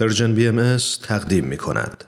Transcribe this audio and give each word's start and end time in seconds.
پرژن 0.00 0.34
بی 0.34 0.48
ام 0.48 0.76
تقدیم 1.02 1.44
می 1.44 1.56
کند. 1.56 2.04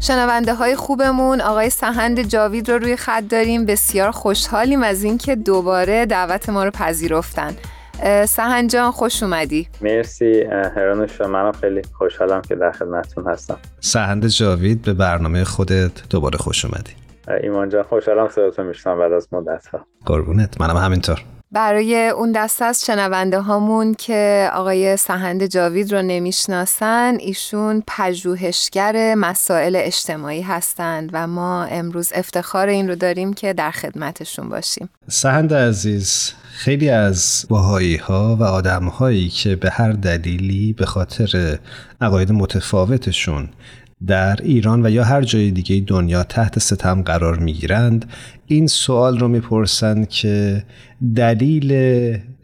شنونده 0.00 0.54
های 0.54 0.76
خوبمون. 0.76 1.40
آقای 1.40 1.70
سهند 1.70 2.22
جاوید 2.22 2.70
رو 2.70 2.78
روی 2.78 2.96
خط 2.96 3.24
داریم. 3.28 3.66
بسیار 3.66 4.10
خوشحالیم 4.10 4.82
از 4.82 5.02
اینکه 5.02 5.36
دوباره 5.36 6.06
دعوت 6.06 6.48
ما 6.48 6.64
رو 6.64 6.70
پذیرفتن. 6.70 7.56
سهن 8.26 8.66
جان 8.66 8.90
خوش 8.90 9.22
اومدی. 9.22 9.68
مرسی 9.80 10.42
هرانوش 10.76 11.20
منم 11.20 11.52
خیلی 11.52 11.82
خوشحالم 11.98 12.42
که 12.42 12.54
در 12.54 12.72
خدمتتون 12.72 13.26
هستم. 13.26 13.58
سهند 13.80 14.26
جاوید 14.26 14.82
به 14.82 14.92
برنامه 14.92 15.44
خودت 15.44 16.08
دوباره 16.10 16.38
خوش 16.38 16.64
اومدی. 16.64 16.92
ایمان 17.42 17.68
جان 17.68 17.82
خوشحالم 17.82 18.28
صداتون 18.28 18.66
میشنم 18.66 18.98
بعد 18.98 19.12
از 19.12 19.28
مدت 19.32 19.66
ها 19.66 19.86
قربونت 20.06 20.60
منم 20.60 20.76
همینطور. 20.76 21.18
برای 21.52 22.08
اون 22.08 22.32
دسته 22.32 22.64
از 22.64 22.84
شنونده 22.84 23.40
هامون 23.40 23.94
که 23.94 24.50
آقای 24.54 24.96
سهند 24.96 25.46
جاوید 25.46 25.92
رو 25.94 26.02
نمی‌شناسن 26.02 27.16
ایشون 27.20 27.82
پژوهشگر 27.86 29.14
مسائل 29.14 29.76
اجتماعی 29.76 30.42
هستند 30.42 31.10
و 31.12 31.26
ما 31.26 31.64
امروز 31.64 32.12
افتخار 32.14 32.68
این 32.68 32.88
رو 32.88 32.94
داریم 32.94 33.32
که 33.32 33.52
در 33.52 33.70
خدمتشون 33.70 34.48
باشیم. 34.48 34.88
سهند 35.08 35.54
عزیز 35.54 36.32
خیلی 36.52 36.90
از 36.90 37.46
باهایی 37.48 37.96
ها 37.96 38.36
و 38.40 38.44
آدم 38.44 38.84
هایی 38.84 39.28
که 39.28 39.56
به 39.56 39.70
هر 39.70 39.92
دلیلی 39.92 40.72
به 40.72 40.86
خاطر 40.86 41.58
عقاید 42.00 42.32
متفاوتشون 42.32 43.48
در 44.06 44.38
ایران 44.42 44.86
و 44.86 44.90
یا 44.90 45.04
هر 45.04 45.22
جای 45.22 45.50
دیگه 45.50 45.84
دنیا 45.86 46.22
تحت 46.22 46.58
ستم 46.58 47.02
قرار 47.02 47.38
می‌گیرند 47.38 48.12
این 48.46 48.66
سوال 48.66 49.18
رو 49.18 49.28
می‌پرسند 49.28 50.08
که 50.08 50.64
دلیل 51.16 51.72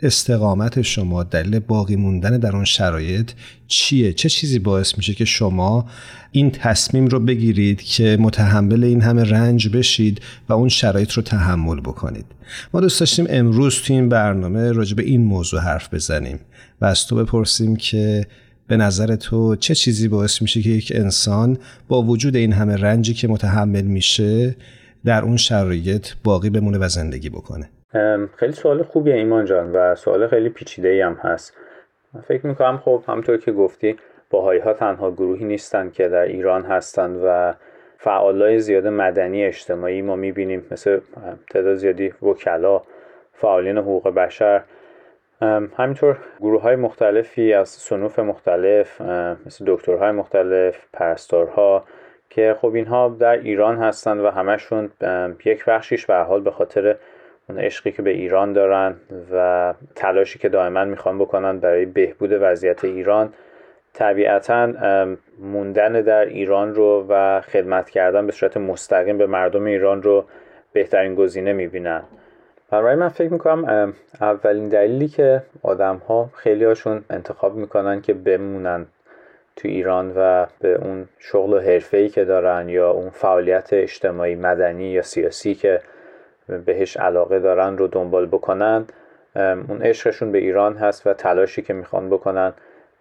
استقامت 0.02 0.82
شما 0.82 1.22
دلیل 1.22 1.58
باقی 1.58 1.96
موندن 1.96 2.38
در 2.38 2.56
اون 2.56 2.64
شرایط 2.64 3.30
چیه؟ 3.66 4.12
چه 4.12 4.28
چیزی 4.28 4.58
باعث 4.58 4.96
میشه 4.96 5.14
که 5.14 5.24
شما 5.24 5.86
این 6.32 6.50
تصمیم 6.50 7.06
رو 7.06 7.20
بگیرید 7.20 7.82
که 7.82 8.16
متحمل 8.20 8.84
این 8.84 9.00
همه 9.00 9.24
رنج 9.24 9.68
بشید 9.68 10.20
و 10.48 10.52
اون 10.52 10.68
شرایط 10.68 11.12
رو 11.12 11.22
تحمل 11.22 11.80
بکنید؟ 11.80 12.26
ما 12.74 12.80
دوست 12.80 13.00
داشتیم 13.00 13.26
امروز 13.28 13.82
تو 13.82 13.92
این 13.92 14.08
برنامه 14.08 14.72
راجع 14.72 14.96
به 14.96 15.02
این 15.02 15.24
موضوع 15.24 15.60
حرف 15.60 15.94
بزنیم 15.94 16.38
و 16.80 16.84
از 16.84 17.06
تو 17.06 17.16
بپرسیم 17.16 17.76
که 17.76 18.26
به 18.68 18.76
نظر 18.76 19.16
تو 19.16 19.56
چه 19.56 19.74
چیزی 19.74 20.08
باعث 20.08 20.42
میشه 20.42 20.60
که 20.62 20.70
یک 20.70 20.92
انسان 20.94 21.58
با 21.88 22.02
وجود 22.02 22.36
این 22.36 22.52
همه 22.52 22.76
رنجی 22.76 23.14
که 23.14 23.28
متحمل 23.28 23.82
میشه 23.82 24.56
در 25.04 25.22
اون 25.22 25.36
شرایط 25.36 26.08
باقی 26.24 26.50
بمونه 26.50 26.78
و 26.78 26.88
زندگی 26.88 27.30
بکنه؟ 27.30 27.70
خیلی 28.36 28.52
سوال 28.52 28.82
خوبیه 28.82 29.14
ایمان 29.14 29.44
جان 29.44 29.72
و 29.72 29.94
سوال 29.94 30.28
خیلی 30.28 30.48
پیچیده 30.48 31.06
هم 31.06 31.14
هست. 31.14 31.52
من 32.14 32.20
فکر 32.20 32.46
می‌کنم 32.46 32.80
خب 32.84 33.04
همطور 33.08 33.36
که 33.36 33.52
گفتی 33.52 33.96
باهایی 34.30 34.60
ها 34.60 34.72
تنها 34.72 35.10
گروهی 35.10 35.44
نیستن 35.44 35.90
که 35.90 36.08
در 36.08 36.22
ایران 36.22 36.62
هستند 36.62 37.20
و 37.24 37.54
فعالای 37.98 38.60
زیاد 38.60 38.86
مدنی 38.86 39.44
اجتماعی 39.44 40.02
ما 40.02 40.16
می‌بینیم 40.16 40.62
مثل 40.70 41.00
تعداد 41.50 41.74
زیادی 41.74 42.12
وکلا 42.22 42.82
فعالین 43.32 43.78
حقوق 43.78 44.08
بشر 44.08 44.62
همینطور 45.76 46.18
گروه 46.40 46.62
های 46.62 46.76
مختلفی 46.76 47.52
از 47.52 47.68
سنوف 47.68 48.18
مختلف 48.18 49.00
مثل 49.46 49.64
دکترهای 49.66 50.10
مختلف 50.10 50.86
پرستارها 50.92 51.84
که 52.30 52.56
خب 52.60 52.74
اینها 52.74 53.16
در 53.18 53.38
ایران 53.38 53.76
هستند 53.76 54.20
و 54.20 54.30
همشون 54.30 54.90
یک 55.44 55.64
بخشیش 55.64 56.06
به 56.06 56.16
حال 56.16 56.40
به 56.40 56.50
خاطر 56.50 56.96
اون 57.48 57.58
عشقی 57.58 57.92
که 57.92 58.02
به 58.02 58.10
ایران 58.10 58.52
دارن 58.52 58.96
و 59.32 59.74
تلاشی 59.94 60.38
که 60.38 60.48
دائما 60.48 60.84
می‌خوان 60.84 61.18
بکنن 61.18 61.58
برای 61.58 61.86
بهبود 61.86 62.30
وضعیت 62.40 62.84
ایران 62.84 63.32
طبیعتا 63.92 64.72
موندن 65.38 65.92
در 65.92 66.24
ایران 66.24 66.74
رو 66.74 67.06
و 67.08 67.40
خدمت 67.40 67.90
کردن 67.90 68.26
به 68.26 68.32
صورت 68.32 68.56
مستقیم 68.56 69.18
به 69.18 69.26
مردم 69.26 69.64
ایران 69.64 70.02
رو 70.02 70.24
بهترین 70.72 71.14
گزینه 71.14 71.52
می‌بینن. 71.52 72.02
برای 72.70 72.94
من 72.94 73.08
فکر 73.08 73.32
می‌کنم 73.32 73.92
اولین 74.20 74.68
دلیلی 74.68 75.08
که 75.08 75.42
آدم 75.62 75.96
ها 76.08 76.30
خیلی 76.34 76.64
هاشون 76.64 77.04
انتخاب 77.10 77.54
می‌کنن 77.54 78.00
که 78.00 78.14
بمونن 78.14 78.86
تو 79.56 79.68
ایران 79.68 80.12
و 80.16 80.46
به 80.60 80.74
اون 80.74 81.08
شغل 81.18 81.52
و 81.52 81.58
حرفه‌ای 81.58 82.08
که 82.08 82.24
دارن 82.24 82.68
یا 82.68 82.90
اون 82.90 83.10
فعالیت 83.10 83.68
اجتماعی 83.72 84.34
مدنی 84.34 84.84
یا 84.84 85.02
سیاسی 85.02 85.54
که 85.54 85.80
بهش 86.64 86.96
علاقه 86.96 87.40
دارن 87.40 87.78
رو 87.78 87.86
دنبال 87.86 88.26
بکنن 88.26 88.84
اون 89.36 89.82
عشقشون 89.82 90.32
به 90.32 90.38
ایران 90.38 90.76
هست 90.76 91.06
و 91.06 91.12
تلاشی 91.12 91.62
که 91.62 91.72
می‌خوان 91.72 92.10
بکنن 92.10 92.52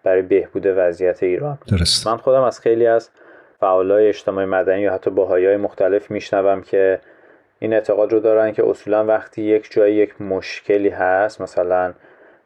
برای 0.02 0.22
بهبود 0.22 0.66
وضعیت 0.66 1.22
ایران. 1.22 1.58
درست. 1.68 2.06
من 2.06 2.16
خودم 2.16 2.42
از 2.42 2.60
خیلی 2.60 2.86
از 2.86 3.10
فعالای 3.60 4.08
اجتماعی 4.08 4.46
مدنی 4.46 4.80
یا 4.80 4.92
حتی 4.92 5.10
باهای 5.10 5.56
مختلف 5.56 6.10
میشنوم 6.10 6.62
که 6.62 7.00
این 7.58 7.72
اعتقاد 7.72 8.12
رو 8.12 8.20
دارن 8.20 8.52
که 8.52 8.68
اصولا 8.68 9.04
وقتی 9.04 9.42
یک 9.42 9.68
جایی 9.70 9.94
یک 9.94 10.22
مشکلی 10.22 10.88
هست 10.88 11.40
مثلا 11.40 11.94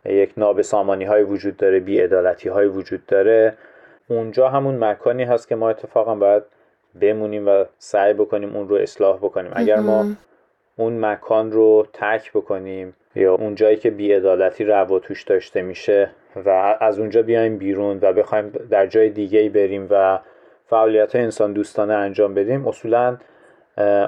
یک 0.04 0.32
نابسامانی 0.36 1.04
های 1.04 1.22
وجود 1.22 1.56
داره 1.56 1.80
بیعدالتی 1.80 2.48
های 2.48 2.66
وجود 2.66 3.06
داره 3.06 3.54
اونجا 4.08 4.48
همون 4.48 4.84
مکانی 4.84 5.24
هست 5.24 5.48
که 5.48 5.56
ما 5.56 5.70
اتفاقا 5.70 6.14
باید 6.14 6.42
بمونیم 7.00 7.48
و 7.48 7.64
سعی 7.78 8.12
بکنیم 8.12 8.56
اون 8.56 8.69
رو 8.69 8.76
اصلاح 8.76 9.16
بکنیم. 9.16 9.52
اگر 9.54 9.80
ما 9.80 10.06
اون 10.76 11.04
مکان 11.04 11.52
رو 11.52 11.86
ترک 11.92 12.32
بکنیم 12.32 12.94
یا 13.14 13.34
اون 13.34 13.54
جایی 13.54 13.76
که 13.76 13.90
بیعدالتی 13.90 14.64
روا 14.64 14.98
توش 14.98 15.22
داشته 15.22 15.62
میشه 15.62 16.10
و 16.36 16.76
از 16.80 16.98
اونجا 16.98 17.22
بیایم 17.22 17.56
بیرون 17.56 17.98
و 18.02 18.12
بخوایم 18.12 18.52
در 18.70 18.86
جای 18.86 19.10
دیگه 19.10 19.48
بریم 19.48 19.86
و 19.90 20.19
فعالیت 20.66 21.14
های 21.14 21.25
انسان 21.25 21.52
دوستانه 21.52 21.94
انجام 21.94 22.34
بدیم 22.34 22.69
اصولا 22.69 23.16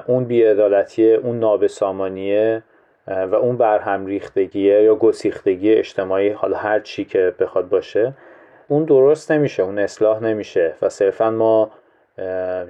اون 0.07 0.23
بیعدالتی 0.23 1.13
اون 1.13 1.39
نابسامانیه 1.39 2.63
و 3.07 3.35
اون 3.35 3.57
برهم 3.57 4.05
ریختگیه 4.05 4.83
یا 4.83 4.95
گسیختگی 4.95 5.73
اجتماعی 5.73 6.29
حالا 6.29 6.57
هر 6.57 6.79
چی 6.79 7.05
که 7.05 7.33
بخواد 7.39 7.69
باشه. 7.69 8.13
اون 8.67 8.83
درست 8.83 9.31
نمیشه 9.31 9.63
اون 9.63 9.79
اصلاح 9.79 10.23
نمیشه 10.23 10.73
و 10.81 10.89
صرفا 10.89 11.31
ما 11.31 11.71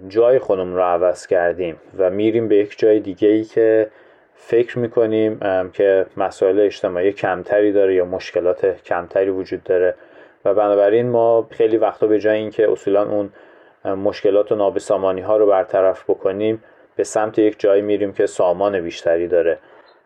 جای 0.08 0.40
خودمون 0.40 0.76
رو 0.76 0.82
عوض 0.82 1.28
کردیم 1.28 1.76
و 1.98 2.10
میریم 2.10 2.48
به 2.48 2.56
یک 2.56 2.80
جای 2.80 3.00
دیگه 3.00 3.28
ای 3.28 3.44
که 3.44 3.88
فکر 4.36 4.80
می‌کنیم 4.80 5.40
که 5.74 6.06
مسائل 6.18 6.60
اجتماعی 6.60 7.12
کمتری 7.12 7.72
داره 7.72 7.96
یا 7.96 8.06
مشکلات 8.06 8.66
کمتری 8.66 9.30
وجود 9.30 9.64
داره. 9.64 9.96
و 10.46 10.54
بنابراین 10.54 11.10
ما 11.10 11.48
خیلی 11.52 11.78
وقتا 11.78 12.08
به 12.08 12.20
جای 12.20 12.38
اینکه 12.38 12.72
اصولا 12.72 13.10
اون 13.10 13.30
مشکلات 13.96 14.52
و 14.52 14.56
نابسامانی 14.56 15.22
ها 15.22 15.38
رو 15.38 15.46
برطرف 15.46 16.10
بکنیم 16.10 16.64
به 16.96 17.04
سمت 17.04 17.40
یک 17.40 17.60
جایی 17.60 17.82
میریم 17.82 18.14
که 18.14 18.26
سامان 18.26 18.82
بیشتری 18.82 19.28
داره. 19.28 19.58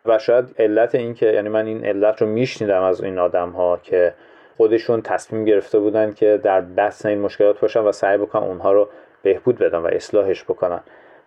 و 0.06 0.20
شاید 0.20 0.56
علت 0.60 0.96
این 0.96 1.14
که 1.14 1.26
یعنی 1.26 1.50
من 1.50 1.66
این 1.66 1.86
علت 1.86 2.22
رو 2.22 2.28
میشنیدم 2.28 2.84
از 2.84 3.02
این 3.02 3.20
آدم 3.20 3.50
ها 3.50 3.80
که 3.84 4.14
خودشون 4.58 5.02
تصمیم 5.02 5.46
گرفته 5.46 5.80
بودن 5.80 6.14
که 6.14 6.40
در 6.44 6.62
دست 6.62 7.06
این 7.06 7.20
مشکلات 7.20 7.60
باشن 7.60 7.80
و 7.80 7.92
سعی 7.92 8.18
بکنن 8.18 8.44
اونها 8.44 8.72
رو 8.72 8.90
بهبود 9.24 9.58
بدن 9.58 9.78
و 9.78 9.86
اصلاحش 9.86 10.44
بکنن. 10.44 10.80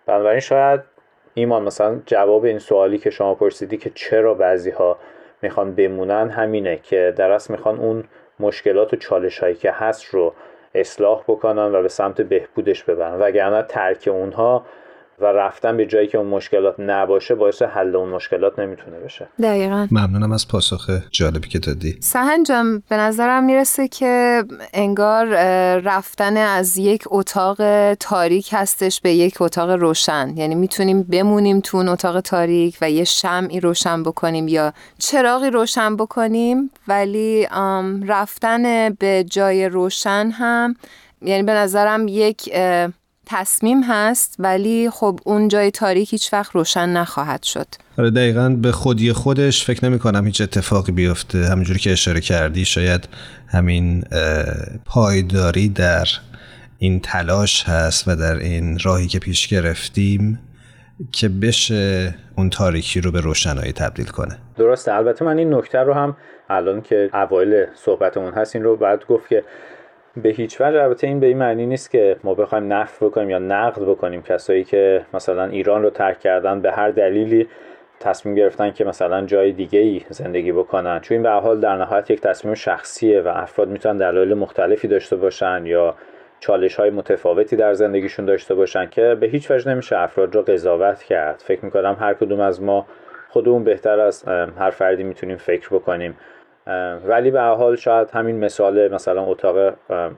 بنابراین 0.06 0.40
شاید 0.40 0.80
ایمان 1.34 1.62
مثلا 1.62 2.00
جواب 2.06 2.44
این 2.44 2.58
سوالی 2.58 2.98
که 2.98 3.10
شما 3.10 3.34
پرسیدی 3.34 3.76
که 3.76 3.90
چرا 3.94 4.34
بعضی 4.34 4.70
ها 4.70 4.98
می‌خوان 5.42 5.74
بمونن 5.74 6.30
همینه 6.30 6.76
که 6.76 7.14
در 7.16 7.30
اصل 7.30 7.52
می‌خوان 7.52 7.78
اون 7.78 8.04
مشکلات 8.40 8.94
و 8.94 8.96
چالش 8.96 9.38
هایی 9.38 9.54
که 9.54 9.70
هست 9.70 10.04
رو 10.04 10.34
اصلاح 10.74 11.22
بکنن 11.28 11.74
و 11.74 11.82
به 11.82 11.88
سمت 11.88 12.20
بهبودش 12.20 12.84
ببرن. 12.84 13.20
وگرنه 13.20 13.62
ترک 13.62 14.08
اونها 14.12 14.66
و 15.20 15.24
رفتن 15.24 15.76
به 15.76 15.86
جایی 15.86 16.06
که 16.06 16.18
اون 16.18 16.26
مشکلات 16.26 16.74
نباشه 16.78 17.34
باعث 17.34 17.62
حل 17.62 17.96
اون 17.96 18.08
مشکلات 18.08 18.58
نمی‌تونه 18.58 18.98
بشه. 18.98 19.28
دقیقا. 19.42 19.88
ممنونم 19.90 20.32
از 20.32 20.48
پاسخ 20.48 20.90
جالبی 21.10 21.48
که 21.48 21.58
دادی. 21.58 21.96
سهن 22.00 22.42
جان 22.42 22.82
به 22.88 22.96
نظرم 22.96 23.44
می‌رسه 23.44 23.88
که 23.88 24.44
انگار 24.74 25.26
رفتن 25.78 26.36
از 26.36 26.76
یک 26.76 27.04
اتاق 27.06 27.94
تاریک 27.94 28.48
هستش 28.52 29.00
به 29.00 29.12
یک 29.12 29.40
اتاق 29.40 29.70
روشن. 29.70 30.32
یعنی 30.36 30.54
می‌تونیم 30.54 31.02
بمونیم 31.02 31.60
تو 31.60 31.76
اون 31.76 31.88
اتاق 31.88 32.20
تاریک 32.20 32.78
و 32.80 32.90
یه 32.90 33.04
شمعی 33.04 33.60
روشن 33.60 34.02
بکنیم 34.02 34.48
یا 34.48 34.72
چراغی 34.98 35.50
روشن 35.50 35.96
بکنیم 35.96 36.70
ولی 36.88 37.48
رفتن 38.06 38.94
به 38.94 39.24
جای 39.30 39.68
روشن 39.68 40.30
هم 40.30 40.76
یعنی 41.22 41.42
به 41.42 41.52
نظرم 41.52 42.08
یک 42.08 42.50
تصمیم 43.28 43.82
هست 43.82 44.36
ولی 44.38 44.90
خب 44.90 45.20
اون 45.24 45.48
جای 45.48 45.70
تاریک 45.70 46.12
هیچ 46.12 46.32
وقت 46.32 46.52
روشن 46.52 46.88
نخواهد 46.88 47.42
شد. 47.42 47.66
آره 47.98 48.10
دقیقا 48.10 48.48
به 48.48 48.72
خودی 48.72 49.12
خودش 49.12 49.64
فکر 49.64 49.84
نمی 49.84 49.98
کنم 49.98 50.26
هیچ 50.26 50.40
اتفاقی 50.40 50.92
بیفته. 50.92 51.38
همینجوری 51.38 51.78
که 51.78 51.92
اشاره 51.92 52.20
کردی 52.20 52.64
شاید 52.64 53.08
همین 53.48 54.04
پایداری 54.84 55.68
در 55.68 56.06
این 56.78 57.00
تلاش 57.00 57.64
هست 57.68 58.08
و 58.08 58.16
در 58.16 58.36
این 58.36 58.78
راهی 58.84 59.06
که 59.06 59.18
پیش 59.18 59.48
گرفتیم 59.48 60.38
که 61.12 61.28
بشه 61.28 62.14
اون 62.36 62.50
تاریکی 62.50 63.00
رو 63.00 63.10
به 63.10 63.20
روشنایی 63.20 63.72
تبدیل 63.72 64.06
کنه. 64.06 64.38
درسته. 64.56 64.94
البته 64.94 65.24
من 65.24 65.38
این 65.38 65.54
نکته 65.54 65.78
رو 65.78 65.94
هم 65.94 66.16
الان 66.50 66.80
که 66.80 67.10
اوایل 67.14 67.66
صحبتمون 67.74 68.32
هست 68.32 68.56
این 68.56 68.64
رو 68.64 68.76
بعد 68.76 69.06
گفت 69.06 69.28
که 69.28 69.44
به 70.22 70.28
هیچ 70.28 70.60
وجه 70.60 70.82
البته 70.82 71.06
این 71.06 71.20
به 71.20 71.26
این 71.26 71.38
معنی 71.38 71.66
نیست 71.66 71.90
که 71.90 72.16
ما 72.24 72.34
بخوایم 72.34 72.72
نفت 72.72 73.04
بکنیم 73.04 73.30
یا 73.30 73.38
نقد 73.38 73.82
بکنیم. 73.82 74.22
کسایی 74.22 74.64
که 74.64 75.06
مثلا 75.14 75.44
ایران 75.44 75.82
رو 75.82 75.90
ترک 75.90 76.20
کردن 76.20 76.60
به 76.60 76.72
هر 76.72 76.90
دلیلی 76.90 77.48
تصمیم 78.00 78.34
گرفتن 78.34 78.70
که 78.70 78.84
مثلا 78.84 79.26
جای 79.26 79.52
دیگه 79.52 79.80
ای 79.80 80.02
زندگی 80.08 80.52
بکنن. 80.52 81.00
چون 81.00 81.14
این 81.14 81.22
به 81.22 81.30
حال 81.30 81.60
در 81.60 81.76
نهایت 81.76 82.10
یک 82.10 82.20
تصمیم 82.20 82.54
شخصیه 82.54 83.20
و 83.20 83.28
افراد 83.28 83.68
می‌تونن 83.68 83.96
دلایل 83.96 84.34
مختلفی 84.34 84.88
داشته 84.88 85.16
باشن 85.16 85.66
یا 85.66 85.94
چالش 86.40 86.74
های 86.74 86.90
متفاوتی 86.90 87.56
در 87.56 87.74
زندگیشون 87.74 88.24
داشته 88.24 88.54
باشن 88.54 88.86
که 88.86 89.16
به 89.20 89.26
هیچ 89.26 89.50
وجه 89.50 89.70
نمیشه 89.70 89.98
افراد 89.98 90.34
رو 90.34 90.42
قضاوت 90.42 91.02
کرد. 91.02 91.42
فکر 91.46 91.64
می‌کنم 91.64 91.96
هر 92.00 92.14
کدوم 92.14 92.40
از 92.40 92.62
ما 92.62 92.86
خودمون 93.28 93.64
بهتر 93.64 94.00
از 94.00 94.24
هر 94.58 94.70
فردی 94.70 95.02
می‌تونیم 95.02 95.36
فکر 95.36 95.68
بکنیم. 95.68 96.16
ولی 97.06 97.30
به 97.30 97.40
حال 97.40 97.76
شاید 97.76 98.10
همین 98.10 98.44
مثال 98.44 98.94
مثلا 98.94 99.22
اتاق 99.22 99.74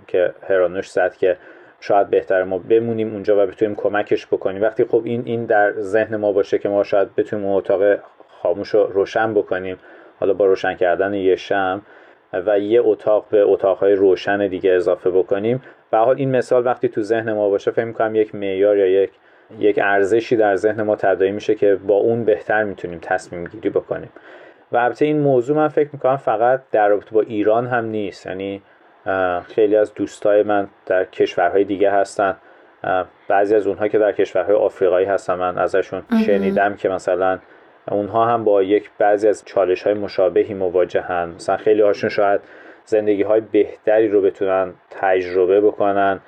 که 0.07 0.35
هرانوش 0.49 0.91
زد 0.91 1.15
که 1.15 1.37
شاید 1.81 2.11
بهتر 2.11 2.45
ما 2.45 2.59
بمونیم 2.59 3.13
اونجا 3.13 3.45
و 3.45 3.47
بتونیم 3.47 3.75
کمکش 3.75 4.27
بکنیم. 4.27 4.63
وقتی 4.63 4.85
خب 4.85 5.03
این 5.05 5.23
این 5.25 5.45
در 5.45 5.73
ذهن 5.73 6.17
ما 6.17 6.33
باشه 6.33 6.59
که 6.59 6.69
ما 6.69 6.83
شاید 6.83 7.15
بتونیم 7.15 7.47
اون 7.47 7.57
اتاق 7.57 7.99
خاموش 8.43 8.69
رو 8.69 8.87
روشن 8.87 9.35
بکنیم 9.35 9.77
حالا 10.21 10.35
با 10.35 10.47
روشن 10.47 10.75
کردن 10.75 11.15
یه 11.15 11.37
شم 11.37 11.83
و 12.33 12.59
یه 12.59 12.81
اتاق 12.85 13.27
به 13.31 13.43
اتاقهای 13.43 13.93
روشن 13.93 14.49
دیگه 14.49 14.73
اضافه 14.73 15.11
بکنیم. 15.11 15.63
به 15.91 15.99
حال 15.99 16.17
این 16.17 16.37
مثال 16.37 16.67
وقتی 16.67 16.89
تو 16.89 17.03
ذهن 17.03 17.33
ما 17.33 17.51
باشه 17.51 17.71
فکر 17.71 17.85
می‌کنم 17.85 18.15
یک 18.15 18.35
معیار 18.35 18.77
یا 18.77 18.87
یک 18.87 19.11
یک 19.59 19.79
ارزشی 19.83 20.37
در 20.37 20.57
ذهن 20.57 20.83
ما 20.83 20.97
تداعی 20.97 21.33
میشه 21.33 21.55
که 21.55 21.75
با 21.75 21.95
اون 21.95 22.25
بهتر 22.25 22.65
می‌تونیم 22.65 22.99
تصمیم 23.03 23.45
گیری 23.45 23.71
بکنیم. 23.71 24.09
و 24.73 24.77
البته 24.77 25.05
این 25.05 25.21
موضوع 25.21 25.57
من 25.57 25.69
فکر 25.69 25.89
می‌کنم 25.93 26.17
فقط 26.17 26.63
در 26.73 26.89
رابطه 26.89 27.11
با 27.11 27.21
ایران 27.21 27.67
هم 27.67 27.85
نیست. 27.85 28.27
یعنی 28.27 28.63
خیلی 29.47 29.77
از 29.77 29.95
دوستای 29.95 30.43
من 30.43 30.69
در 30.87 31.05
کشورهای 31.05 31.65
دیگه 31.65 31.91
هستن. 31.91 32.37
بعضی 33.29 33.55
از 33.55 33.67
اونها 33.67 33.89
که 33.89 33.99
در 33.99 34.13
کشورهای 34.13 34.57
آفریقایی 34.57 35.07
هستن 35.07 35.35
من 35.35 35.59
ازشون 35.59 36.03
شنیدم 36.27 36.75
که 36.75 36.89
مثلا 36.89 37.39
اونها 37.91 38.27
هم 38.27 38.45
با 38.45 38.63
یک 38.63 38.91
بعضی 38.99 39.29
از 39.29 39.43
چالش 39.45 39.83
های 39.83 39.95
مشابهی 39.95 40.55
مواجهن. 40.55 41.29
مثلا 41.29 41.57
خیلی 41.57 41.83
هاشون 41.83 42.11
شاید 42.11 42.41
زندگی 42.85 43.23
های 43.23 43.41
بهتری 43.41 44.09
رو 44.09 44.23
بتونن 44.23 44.75
تجربه 44.91 45.61
بکنن 45.61 46.21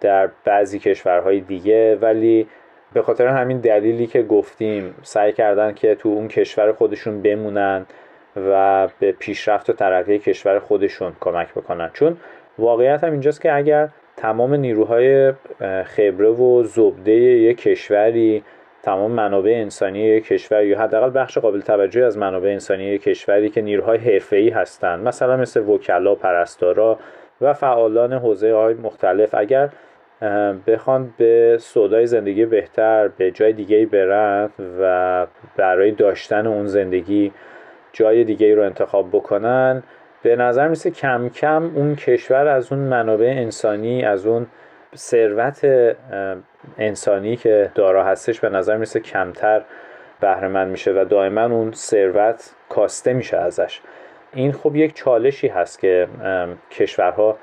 در 0.00 0.30
بعضی 0.44 0.78
کشورهای 0.78 1.40
دیگه 1.40 1.96
ولی 1.96 2.48
به 2.92 3.02
خاطر 3.02 3.26
همین 3.26 3.58
دلیلی 3.58 4.06
که 4.06 4.22
گفتیم 4.22 4.94
سعی 5.02 5.32
کردن 5.32 5.74
که 5.74 5.94
تو 5.94 6.08
اون 6.08 6.28
کشور 6.28 6.72
خودشون 6.72 7.22
بمونن 7.22 7.86
و 8.36 8.88
به 8.98 9.12
پیشرفت 9.12 9.70
و 9.70 9.72
ترقی 9.72 10.18
کشور 10.18 10.58
خودشون 10.58 11.12
کمک 11.20 11.50
بکنن. 11.54 11.90
چون 11.92 12.16
واقعیت 12.58 13.04
هم 13.04 13.12
اینجاست 13.12 13.40
که 13.40 13.54
اگر 13.54 13.88
تمام 14.16 14.54
نیروهای 14.54 15.32
خبره 15.84 16.28
و 16.28 16.62
زبده 16.62 17.12
یک 17.12 17.62
کشوری 17.62 18.42
تمام 18.82 19.10
منابع 19.10 19.50
انسانی 19.50 19.98
یک 19.98 20.24
کشور 20.24 20.64
یا 20.64 20.80
حداقل 20.80 21.20
بخش 21.20 21.38
قابل 21.38 21.60
توجهی 21.60 22.02
از 22.02 22.18
منابع 22.18 22.48
انسانی 22.48 22.84
یک 22.84 23.02
کشوری 23.02 23.48
که 23.48 23.62
نیروهای 23.62 23.98
حرفه‌ای 23.98 24.48
هستند 24.48 25.08
مثلا 25.08 25.36
مثل 25.36 25.60
وکلا 25.60 26.14
پرستارا 26.14 26.98
و 27.40 27.52
فعالان 27.52 28.12
حوزه 28.12 28.54
های 28.54 28.74
مختلف 28.74 29.34
اگر 29.34 29.68
بخوان 30.66 31.14
به 31.16 31.56
سودای 31.60 32.06
زندگی 32.06 32.46
بهتر 32.46 33.08
به 33.08 33.30
جای 33.30 33.52
دیگه 33.52 33.86
برن 33.86 34.50
و 34.80 35.26
برای 35.56 35.90
داشتن 35.90 36.46
اون 36.46 36.66
زندگی 36.66 37.32
جای 37.92 38.24
دیگه 38.24 38.54
رو 38.54 38.62
انتخاب 38.62 39.08
بکنن. 39.08 39.82
به 40.22 40.36
نظر 40.36 40.68
میسه 40.68 40.90
کم 40.90 41.28
کم 41.28 41.70
اون 41.74 41.96
کشور 41.96 42.46
از 42.46 42.72
اون 42.72 42.80
منابع 42.80 43.34
انسانی 43.36 44.04
از 44.04 44.26
اون 44.26 44.46
ثروت 44.96 45.66
انسانی 46.78 47.36
که 47.36 47.70
دارا 47.74 48.04
هستش 48.04 48.40
به 48.40 48.48
نظر 48.48 48.76
میسه 48.76 49.00
کمتر 49.00 49.62
بهره 50.20 50.64
میشه 50.64 50.92
و 50.92 51.04
دائما 51.04 51.44
اون 51.44 51.72
ثروت 51.72 52.50
کاسته 52.68 53.12
میشه 53.12 53.36
ازش. 53.36 53.80
این 54.34 54.52
خب 54.52 54.76
یک 54.76 54.94
چالشی 54.94 55.48
هست 55.48 55.78
که 55.78 56.08
کشورها 56.70 57.38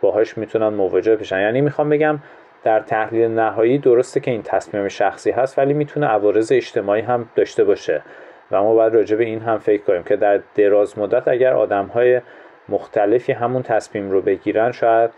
باهاش 0.00 0.38
می‌تونن 0.38 0.68
مواجه 0.68 1.16
بشن. 1.16 1.40
یعنی 1.40 1.60
می‌خوام 1.60 1.88
بگم 1.88 2.18
در 2.64 2.80
تحلیل 2.80 3.30
نهایی 3.30 3.78
درسته 3.78 4.20
که 4.20 4.30
این 4.30 4.42
تصمیم 4.42 4.88
شخصی 4.88 5.30
هست 5.30 5.58
ولی 5.58 5.74
می‌تونه 5.74 6.06
عوارض 6.06 6.52
اجتماعی 6.52 7.02
هم 7.02 7.28
داشته 7.34 7.64
باشه. 7.64 8.02
و 8.50 8.62
ما 8.62 8.74
باید 8.74 8.94
راجع 8.94 9.16
به 9.16 9.24
این 9.24 9.40
هم 9.40 9.58
فکر 9.58 9.82
کنیم 9.82 10.02
که 10.02 10.16
در 10.16 10.40
دراز 10.54 10.98
مدت 10.98 11.28
اگر 11.28 11.52
آدم 11.52 11.86
های 11.86 12.20
مختلفی 12.68 13.32
همون 13.32 13.62
تصمیم 13.62 14.10
رو 14.10 14.20
بگیرن 14.20 14.72
شاید 14.72 15.10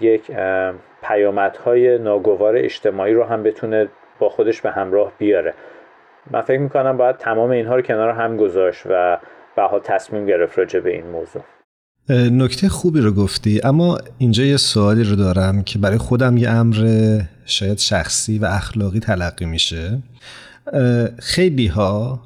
یک 0.00 0.30
پیامدهای 1.02 1.98
ناگوار 1.98 2.56
اجتماعی 2.56 3.14
رو 3.14 3.24
هم 3.24 3.42
بتونه 3.42 3.88
با 4.18 4.28
خودش 4.28 4.60
به 4.60 4.70
همراه 4.70 5.12
بیاره. 5.18 5.54
من 6.30 6.40
فکر 6.40 6.60
می‌کنم 6.60 6.96
باید 6.96 7.16
تمام 7.16 7.50
اینها 7.50 7.76
رو 7.76 7.82
کنار 7.82 8.10
هم 8.10 8.36
گذاشت 8.36 8.82
و 8.90 9.18
به 9.56 9.80
تصمیم 9.84 10.26
گرفت 10.26 10.58
راجع 10.58 10.80
به 10.80 10.90
این 10.90 11.06
موضوع. 11.06 11.42
نکته 12.08 12.68
خوبی 12.68 13.00
رو 13.00 13.12
گفتی 13.12 13.60
اما 13.64 13.98
اینجا 14.18 14.44
یه 14.44 14.56
سوالی 14.56 15.04
رو 15.04 15.16
دارم 15.16 15.62
که 15.62 15.78
برای 15.78 15.98
خودم 15.98 16.36
یه 16.36 16.50
امر 16.50 17.20
شاید 17.44 17.78
شخصی 17.78 18.38
و 18.38 18.44
اخلاقی 18.44 19.00
تلقی 19.00 19.44
میشه. 19.44 19.98
خیلی 21.18 21.66
ها 21.66 22.22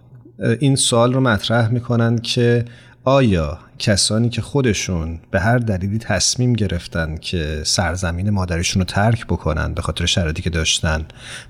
این 0.60 0.76
سوال 0.76 1.12
رو 1.12 1.20
مطرح 1.20 1.68
می‌کنن 1.68 2.18
که 2.18 2.64
آیا 3.04 3.58
کسانی 3.78 4.28
که 4.28 4.42
خودشون 4.42 5.18
به 5.30 5.40
هر 5.40 5.58
دلیلی 5.58 5.98
تصمیم 5.98 6.52
گرفتن 6.52 7.16
که 7.16 7.62
سرزمین 7.64 8.30
مادرشون 8.30 8.80
رو 8.80 8.86
ترک 8.86 9.26
بکنن 9.26 9.74
به 9.74 9.82
خاطر 9.82 10.06
شرایطی 10.06 10.42
که 10.42 10.50
داشتن 10.50 11.04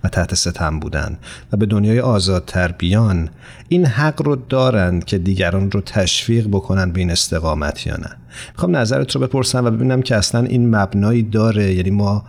و 0.04 0.08
تحت 0.08 0.34
ستم 0.34 0.80
بودن 0.80 1.18
و 1.52 1.56
به 1.56 1.66
دنیای 1.66 2.00
آزادتر 2.00 2.72
بیان 2.72 3.28
این 3.68 3.86
حق 3.86 4.22
رو 4.22 4.36
دارند 4.36 5.04
که 5.04 5.18
دیگران 5.18 5.70
رو 5.70 5.80
تشویق 5.80 6.48
بکنن 6.48 6.92
به 6.92 7.00
این 7.00 7.10
استقامت 7.10 7.86
یا 7.86 7.96
نه؟ 7.96 8.16
می‌خوام 8.52 8.76
نظرت 8.76 9.14
رو 9.14 9.20
بپرسم 9.20 9.64
و 9.64 9.70
ببینم 9.70 10.02
که 10.02 10.16
اصلا 10.16 10.42
این 10.42 10.76
مبنایی 10.76 11.22
داره 11.22 11.74
یعنی 11.74 11.90
ما 11.90 12.24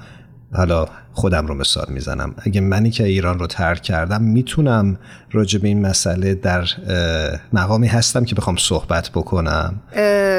حالا 0.53 0.85
خودم 1.13 1.47
رو 1.47 1.55
مثال 1.55 1.85
می‌زنم. 1.89 2.35
اگه 2.45 2.61
منی 2.61 2.89
که 2.89 3.03
ایران 3.03 3.39
رو 3.39 3.47
ترک 3.47 3.81
کردم 3.81 4.21
می‌تونم 4.21 4.97
راجع 5.31 5.59
به 5.59 5.67
این 5.67 5.81
مسئله 5.81 6.33
در 6.33 6.63
مقامی 7.53 7.87
هستم 7.87 8.25
که 8.25 8.35
بخوام 8.35 8.55
صحبت 8.55 9.09
بکنم. 9.09 9.81